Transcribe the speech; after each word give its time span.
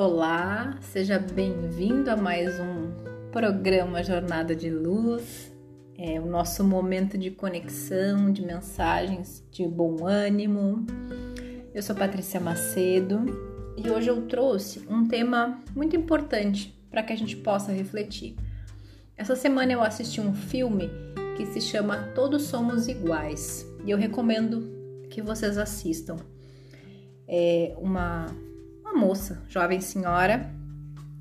Olá, 0.00 0.78
seja 0.80 1.18
bem-vindo 1.18 2.08
a 2.08 2.16
mais 2.16 2.60
um 2.60 2.92
programa 3.32 4.00
Jornada 4.00 4.54
de 4.54 4.70
Luz. 4.70 5.52
É 5.98 6.20
o 6.20 6.24
nosso 6.24 6.62
momento 6.62 7.18
de 7.18 7.32
conexão, 7.32 8.30
de 8.30 8.40
mensagens 8.46 9.44
de 9.50 9.66
bom 9.66 10.06
ânimo. 10.06 10.86
Eu 11.74 11.82
sou 11.82 11.96
Patrícia 11.96 12.38
Macedo 12.38 13.24
e 13.76 13.90
hoje 13.90 14.08
eu 14.08 14.24
trouxe 14.28 14.86
um 14.88 15.04
tema 15.04 15.60
muito 15.74 15.96
importante 15.96 16.80
para 16.88 17.02
que 17.02 17.12
a 17.12 17.16
gente 17.16 17.36
possa 17.36 17.72
refletir. 17.72 18.36
Essa 19.16 19.34
semana 19.34 19.72
eu 19.72 19.82
assisti 19.82 20.20
um 20.20 20.32
filme 20.32 20.88
que 21.36 21.44
se 21.46 21.60
chama 21.60 22.12
Todos 22.14 22.44
Somos 22.44 22.86
Iguais 22.86 23.66
e 23.84 23.90
eu 23.90 23.98
recomendo 23.98 24.62
que 25.10 25.20
vocês 25.20 25.58
assistam. 25.58 26.14
É 27.26 27.74
uma 27.80 28.26
uma 28.88 28.94
moça, 28.94 29.42
jovem 29.48 29.80
senhora, 29.80 30.50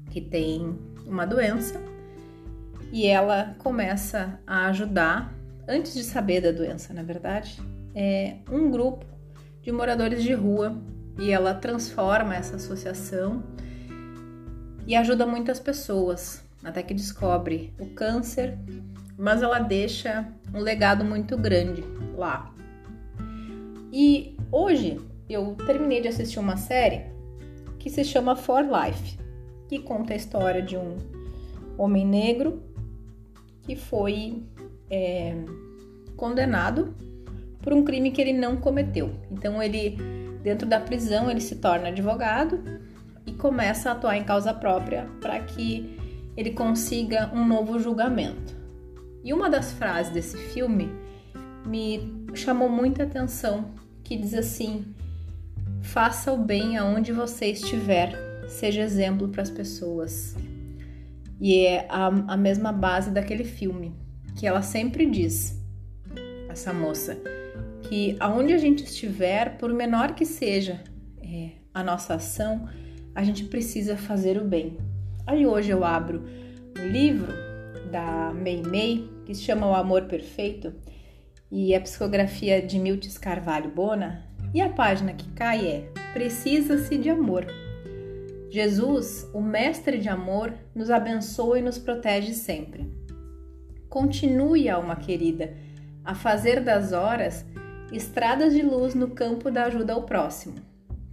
que 0.09 0.21
tem 0.21 0.77
uma 1.05 1.25
doença 1.25 1.81
e 2.91 3.05
ela 3.05 3.55
começa 3.59 4.39
a 4.47 4.67
ajudar, 4.67 5.33
antes 5.67 5.93
de 5.93 6.03
saber 6.03 6.41
da 6.41 6.51
doença, 6.51 6.93
na 6.93 7.03
verdade, 7.03 7.59
é 7.93 8.37
um 8.49 8.71
grupo 8.71 9.05
de 9.61 9.71
moradores 9.71 10.23
de 10.23 10.33
rua 10.33 10.77
e 11.19 11.29
ela 11.31 11.53
transforma 11.53 12.35
essa 12.35 12.55
associação 12.55 13.43
e 14.85 14.95
ajuda 14.95 15.25
muitas 15.25 15.59
pessoas, 15.59 16.41
até 16.63 16.81
que 16.81 16.93
descobre 16.93 17.73
o 17.77 17.87
câncer, 17.87 18.57
mas 19.17 19.41
ela 19.41 19.59
deixa 19.59 20.25
um 20.53 20.61
legado 20.61 21.03
muito 21.03 21.37
grande 21.37 21.83
lá. 22.15 22.53
E 23.91 24.37
hoje 24.49 25.01
eu 25.29 25.55
terminei 25.65 26.01
de 26.01 26.07
assistir 26.07 26.39
uma 26.39 26.55
série 26.55 27.16
que 27.87 27.93
se 27.93 28.03
chama 28.03 28.35
For 28.35 28.65
Life, 28.65 29.17
que 29.69 29.79
conta 29.79 30.11
a 30.11 30.15
história 30.17 30.61
de 30.61 30.75
um 30.75 30.97
homem 31.77 32.05
negro 32.05 32.61
que 33.61 33.77
foi 33.77 34.43
é, 34.91 35.33
condenado 36.17 36.93
por 37.61 37.71
um 37.71 37.85
crime 37.85 38.11
que 38.11 38.19
ele 38.19 38.33
não 38.33 38.57
cometeu. 38.57 39.09
Então 39.31 39.63
ele, 39.63 39.97
dentro 40.43 40.67
da 40.67 40.81
prisão, 40.81 41.31
ele 41.31 41.39
se 41.39 41.55
torna 41.55 41.87
advogado 41.87 42.61
e 43.25 43.31
começa 43.31 43.87
a 43.87 43.93
atuar 43.93 44.17
em 44.17 44.25
causa 44.25 44.53
própria 44.53 45.07
para 45.21 45.39
que 45.39 45.97
ele 46.35 46.51
consiga 46.51 47.31
um 47.33 47.47
novo 47.47 47.79
julgamento. 47.79 48.53
E 49.23 49.31
uma 49.31 49.49
das 49.49 49.71
frases 49.71 50.11
desse 50.11 50.35
filme 50.35 50.89
me 51.65 52.27
chamou 52.33 52.67
muita 52.67 53.03
atenção, 53.03 53.71
que 54.03 54.17
diz 54.17 54.33
assim: 54.33 54.93
Faça 55.97 56.31
o 56.31 56.37
bem 56.37 56.77
aonde 56.77 57.11
você 57.11 57.47
estiver, 57.47 58.13
seja 58.47 58.83
exemplo 58.83 59.29
para 59.29 59.41
as 59.41 59.49
pessoas. 59.49 60.35
E 61.41 61.65
é 61.65 61.87
a, 61.89 62.05
a 62.05 62.37
mesma 62.37 62.71
base 62.71 63.09
daquele 63.09 63.43
filme, 63.43 63.95
que 64.35 64.45
ela 64.45 64.61
sempre 64.61 65.07
diz, 65.07 65.59
essa 66.49 66.71
moça, 66.71 67.17
que 67.81 68.15
aonde 68.19 68.53
a 68.53 68.59
gente 68.59 68.83
estiver, 68.83 69.57
por 69.57 69.73
menor 69.73 70.13
que 70.13 70.23
seja 70.23 70.83
é, 71.19 71.53
a 71.73 71.81
nossa 71.81 72.13
ação, 72.13 72.69
a 73.15 73.23
gente 73.23 73.45
precisa 73.45 73.97
fazer 73.97 74.39
o 74.39 74.45
bem. 74.45 74.77
Aí 75.25 75.47
hoje 75.47 75.71
eu 75.71 75.83
abro 75.83 76.23
o 76.77 76.87
livro 76.87 77.33
da 77.91 78.31
Mei 78.35 78.61
Mei, 78.61 79.09
que 79.25 79.33
se 79.33 79.41
chama 79.41 79.67
O 79.67 79.73
Amor 79.73 80.03
Perfeito, 80.03 80.75
e 81.49 81.73
a 81.73 81.81
psicografia 81.81 82.61
de 82.61 82.77
Miltis 82.77 83.17
Carvalho 83.17 83.71
Bona, 83.71 84.26
e 84.53 84.61
a 84.61 84.69
página 84.69 85.13
que 85.13 85.29
cai 85.31 85.67
é 85.67 85.89
Precisa-se 86.13 86.97
de 86.97 87.09
amor. 87.09 87.45
Jesus, 88.49 89.29
o 89.33 89.41
Mestre 89.41 89.99
de 89.99 90.09
amor, 90.09 90.53
nos 90.73 90.89
abençoa 90.89 91.59
e 91.59 91.61
nos 91.61 91.77
protege 91.77 92.33
sempre. 92.33 92.91
Continue, 93.89 94.69
alma 94.69 94.95
querida, 94.95 95.53
a 96.03 96.15
fazer 96.15 96.61
das 96.61 96.93
horas 96.93 97.45
estradas 97.91 98.53
de 98.53 98.61
luz 98.61 98.95
no 98.95 99.09
campo 99.09 99.51
da 99.51 99.65
ajuda 99.65 99.93
ao 99.93 100.03
próximo, 100.03 100.55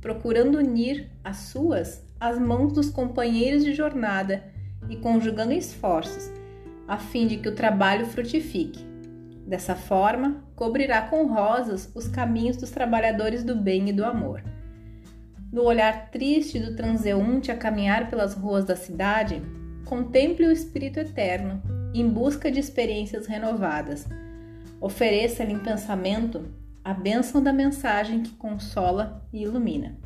procurando 0.00 0.59
unir 0.59 1.11
as 1.23 1.37
suas 1.37 2.05
às 2.19 2.39
mãos 2.39 2.73
dos 2.73 2.89
companheiros 2.89 3.65
de 3.65 3.75
jornada 3.75 4.44
e 4.89 4.97
conjugando 4.97 5.53
esforços, 5.53 6.31
a 6.87 6.97
fim 6.97 7.27
de 7.27 7.37
que 7.37 7.49
o 7.49 7.55
trabalho 7.55 8.06
frutifique 8.06 8.94
Dessa 9.47 9.75
forma, 9.75 10.43
cobrirá 10.56 11.03
com 11.03 11.27
rosas 11.27 11.91
os 11.94 12.09
caminhos 12.09 12.56
dos 12.56 12.71
trabalhadores 12.71 13.44
do 13.44 13.55
bem 13.55 13.91
e 13.91 13.93
do 13.93 14.05
amor. 14.05 14.43
No 15.53 15.62
olhar 15.62 16.10
triste 16.10 16.59
do 16.59 16.75
transeunte 16.75 17.53
a 17.53 17.56
caminhar 17.56 18.09
pelas 18.09 18.34
ruas 18.34 18.65
da 18.65 18.75
cidade, 18.75 19.43
contemple 19.84 20.47
o 20.47 20.50
Espírito 20.50 20.99
Eterno 20.99 21.62
em 21.94 22.09
busca 22.09 22.50
de 22.50 22.59
experiências 22.59 23.27
renovadas. 23.27 24.06
Ofereça-lhe 24.81 25.53
em 25.53 25.59
pensamento 25.59 26.47
a 26.82 26.93
bênção 26.94 27.43
da 27.43 27.53
mensagem 27.53 28.22
que 28.22 28.32
consola 28.32 29.26
e 29.32 29.43
ilumina. 29.43 29.97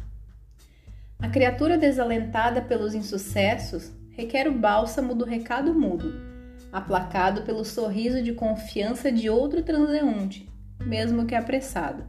A 1.21 1.29
criatura 1.29 1.79
desalentada 1.79 2.61
pelos 2.61 2.95
insucessos 2.95 3.93
requer 4.11 4.49
o 4.49 4.53
bálsamo 4.53 5.15
do 5.15 5.25
recado 5.25 5.73
mudo 5.73 6.28
aplacado 6.73 7.43
pelo 7.43 7.65
sorriso 7.65 8.23
de 8.23 8.33
confiança 8.33 9.11
de 9.11 9.29
outro 9.31 9.63
transeunte, 9.63 10.49
mesmo 10.85 11.27
que 11.27 11.35
apressado. 11.35 12.05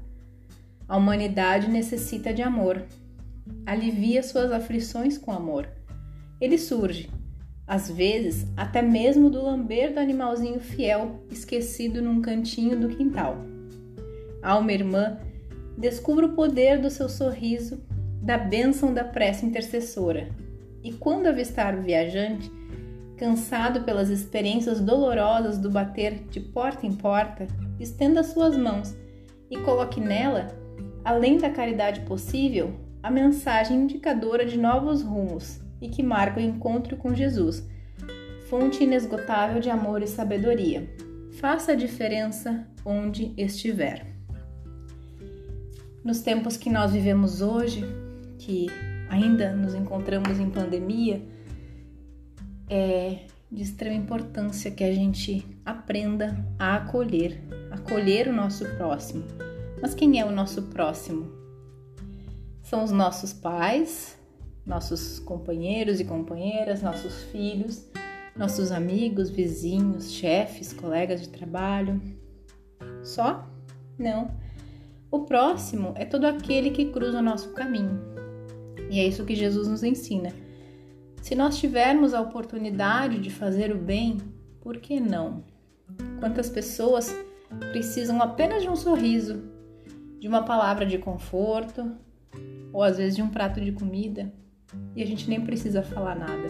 A 0.88 0.98
humanidade 0.98 1.70
necessita 1.70 2.34
de 2.34 2.42
amor. 2.42 2.84
Alivia 3.66 4.24
suas 4.24 4.52
aflições 4.52 5.18
com 5.18 5.32
amor. 5.32 5.68
Ele 6.42 6.58
surge, 6.58 7.10
às 7.68 7.90
vezes 7.90 8.48
até 8.58 8.82
mesmo 8.82 9.30
do 9.30 9.44
lamber 9.44 9.94
do 9.94 10.00
animalzinho 10.00 10.60
fiel 10.60 11.24
esquecido 11.30 12.02
num 12.02 12.22
cantinho 12.22 12.80
do 12.80 12.90
quintal. 12.90 13.38
Alma 14.42 14.72
irmã, 14.72 15.20
descubra 15.78 16.26
o 16.26 16.34
poder 16.34 16.80
do 16.80 16.90
seu 16.90 17.08
sorriso, 17.08 17.82
da 18.22 18.38
bênção 18.38 18.94
da 18.94 19.04
prece 19.04 19.46
intercessora. 19.46 20.28
E 20.84 20.92
quando 20.94 21.28
avistar 21.28 21.78
o 21.78 21.82
viajante, 21.82 22.52
Cansado 23.20 23.82
pelas 23.82 24.10
experiências 24.10 24.80
dolorosas 24.80 25.58
do 25.58 25.70
bater 25.70 26.24
de 26.30 26.40
porta 26.40 26.88
em 26.88 26.94
porta, 26.94 27.48
estenda 27.78 28.24
suas 28.24 28.56
mãos 28.56 28.96
e 29.52 29.58
coloque 29.58 30.00
nela, 30.00 30.48
além 31.04 31.38
da 31.38 31.50
caridade 31.50 32.00
possível, 32.02 32.74
a 33.04 33.12
mensagem 33.12 33.82
indicadora 33.82 34.46
de 34.46 34.58
novos 34.58 35.02
rumos 35.02 35.60
e 35.82 35.90
que 35.90 36.02
marca 36.02 36.40
o 36.40 36.44
encontro 36.44 36.96
com 36.96 37.14
Jesus, 37.14 37.68
fonte 38.50 38.86
inesgotável 38.86 39.60
de 39.60 39.70
amor 39.70 40.02
e 40.02 40.08
sabedoria. 40.08 40.90
Faça 41.42 41.74
a 41.74 41.76
diferença 41.76 42.66
onde 42.86 43.34
estiver. 43.36 44.08
Nos 46.06 46.22
tempos 46.22 46.56
que 46.56 46.70
nós 46.70 46.94
vivemos 46.94 47.42
hoje, 47.42 47.84
que 48.38 48.68
ainda 49.10 49.54
nos 49.54 49.76
encontramos 49.76 50.40
em 50.40 50.50
pandemia, 50.50 51.22
é 52.70 53.20
de 53.52 53.64
extrema 53.64 53.96
importância 53.96 54.70
que 54.70 54.84
a 54.84 54.94
gente 54.94 55.46
aprenda 55.66 56.46
a 56.60 56.76
acolher, 56.76 57.42
acolher 57.72 58.28
o 58.28 58.34
nosso 58.34 58.64
próximo. 58.76 59.24
Mas 59.82 59.96
quem 59.96 60.20
é 60.20 60.26
o 60.26 60.32
nosso 60.32 60.64
próximo? 60.64 61.32
São 62.62 62.84
os 62.84 62.92
nossos 62.92 63.34
pais, 63.34 64.18
nossos 64.66 65.18
companheiros 65.20 66.00
e 66.00 66.06
companheiras, 66.06 66.84
nossos 66.84 67.24
filhos, 67.24 67.90
nossos 68.36 68.72
amigos, 68.72 69.32
vizinhos, 69.32 70.12
chefes, 70.12 70.72
colegas 70.72 71.22
de 71.22 71.30
trabalho. 71.30 72.00
Só? 73.04 73.48
Não. 73.98 74.30
O 75.10 75.22
próximo 75.22 75.94
é 75.96 76.06
todo 76.06 76.26
aquele 76.26 76.70
que 76.70 76.92
cruza 76.92 77.18
o 77.18 77.24
nosso 77.24 77.50
caminho. 77.54 78.00
E 78.92 79.00
é 79.00 79.08
isso 79.08 79.26
que 79.26 79.36
Jesus 79.36 79.68
nos 79.68 79.84
ensina 79.84 80.32
se 81.22 81.36
nós 81.36 81.58
tivermos 81.58 82.14
a 82.14 82.22
oportunidade 82.22 83.20
de 83.20 83.30
fazer 83.30 83.72
o 83.72 83.78
bem, 83.78 84.18
por 84.62 84.78
que 84.78 85.00
não? 85.00 85.44
Quantas 86.20 86.50
pessoas 86.50 87.16
precisam 87.72 88.22
apenas 88.22 88.62
de 88.62 88.70
um 88.70 88.76
sorriso, 88.76 89.42
de 90.20 90.28
uma 90.28 90.44
palavra 90.44 90.86
de 90.86 90.98
conforto, 90.98 91.92
ou 92.72 92.84
às 92.84 92.98
vezes 92.98 93.16
de 93.16 93.22
um 93.22 93.30
prato 93.30 93.60
de 93.60 93.72
comida, 93.72 94.32
e 94.96 95.02
a 95.02 95.06
gente 95.06 95.30
nem 95.30 95.42
precisa 95.42 95.82
falar 95.82 96.16
nada. 96.16 96.50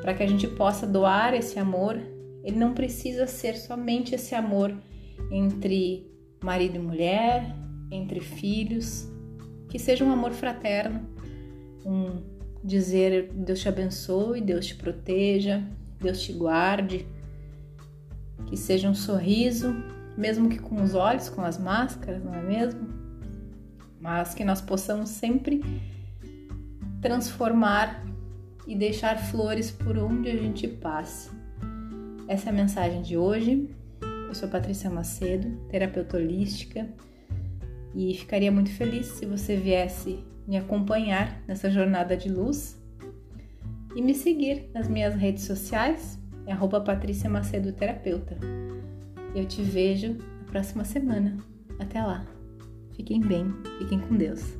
Para 0.00 0.14
que 0.14 0.22
a 0.22 0.26
gente 0.26 0.46
possa 0.46 0.86
doar 0.86 1.34
esse 1.34 1.58
amor, 1.58 1.96
ele 2.42 2.58
não 2.58 2.72
precisa 2.72 3.26
ser 3.26 3.56
somente 3.56 4.14
esse 4.14 4.34
amor 4.34 4.74
entre 5.30 6.10
marido 6.42 6.76
e 6.76 6.78
mulher, 6.78 7.54
entre 7.90 8.20
filhos, 8.20 9.06
que 9.68 9.78
seja 9.78 10.04
um 10.04 10.10
amor 10.10 10.32
fraterno, 10.32 11.06
um 11.84 12.22
dizer 12.62 13.30
Deus 13.32 13.60
te 13.60 13.68
abençoe, 13.68 14.40
Deus 14.40 14.66
te 14.66 14.74
proteja, 14.74 15.62
Deus 16.00 16.20
te 16.20 16.32
guarde, 16.32 17.06
que 18.46 18.56
seja 18.56 18.88
um 18.88 18.94
sorriso, 18.94 19.74
mesmo 20.16 20.48
que 20.48 20.58
com 20.58 20.82
os 20.82 20.94
olhos, 20.94 21.28
com 21.28 21.42
as 21.42 21.58
máscaras, 21.58 22.22
não 22.22 22.34
é 22.34 22.42
mesmo? 22.42 22.88
Mas 24.00 24.34
que 24.34 24.44
nós 24.44 24.60
possamos 24.60 25.10
sempre 25.10 25.62
transformar 27.00 28.04
e 28.66 28.74
deixar 28.74 29.18
flores 29.18 29.70
por 29.70 29.98
onde 29.98 30.30
a 30.30 30.36
gente 30.36 30.68
passe. 30.68 31.30
Essa 32.28 32.48
é 32.48 32.50
a 32.50 32.54
mensagem 32.54 33.02
de 33.02 33.16
hoje. 33.16 33.68
Eu 34.28 34.34
sou 34.34 34.48
Patrícia 34.48 34.88
Macedo, 34.88 35.50
terapeuta 35.68 36.16
holística, 36.16 36.88
e 37.94 38.14
ficaria 38.14 38.52
muito 38.52 38.70
feliz 38.70 39.06
se 39.06 39.26
você 39.26 39.56
viesse 39.56 40.24
me 40.46 40.56
acompanhar 40.56 41.42
nessa 41.46 41.70
jornada 41.70 42.16
de 42.16 42.28
luz 42.28 42.80
e 43.94 44.02
me 44.02 44.14
seguir 44.14 44.68
nas 44.72 44.88
minhas 44.88 45.14
redes 45.14 45.44
sociais, 45.44 46.18
é 46.46 46.52
Patrícia 46.80 47.28
Macedo 47.28 47.72
Terapeuta. 47.72 48.36
Eu 49.34 49.46
te 49.46 49.62
vejo 49.62 50.16
na 50.38 50.44
próxima 50.50 50.84
semana. 50.84 51.36
Até 51.78 52.02
lá. 52.02 52.26
Fiquem 52.94 53.20
bem, 53.20 53.46
fiquem 53.78 54.00
com 54.00 54.16
Deus. 54.16 54.59